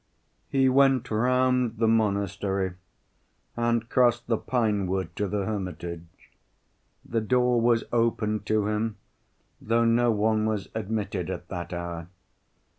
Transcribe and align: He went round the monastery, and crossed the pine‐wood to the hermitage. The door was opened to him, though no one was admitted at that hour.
He 0.49 0.67
went 0.67 1.11
round 1.11 1.77
the 1.77 1.87
monastery, 1.87 2.73
and 3.55 3.87
crossed 3.87 4.25
the 4.25 4.39
pine‐wood 4.39 5.13
to 5.17 5.27
the 5.27 5.45
hermitage. 5.45 6.31
The 7.05 7.21
door 7.21 7.61
was 7.61 7.83
opened 7.93 8.47
to 8.47 8.65
him, 8.65 8.97
though 9.61 9.85
no 9.85 10.09
one 10.11 10.47
was 10.47 10.69
admitted 10.73 11.29
at 11.29 11.49
that 11.49 11.71
hour. 11.71 12.07